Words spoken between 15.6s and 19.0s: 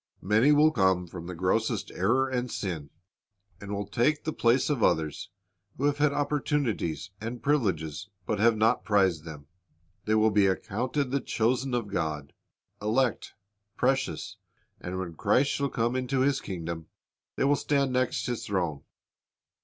come into His kingdom, they will stand next His throne.